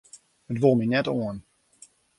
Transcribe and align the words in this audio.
It 0.51 0.59
wol 0.61 0.75
my 0.77 0.85
net 0.91 1.07
oan. 1.13 1.37